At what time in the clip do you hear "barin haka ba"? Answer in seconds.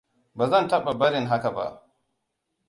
0.93-1.81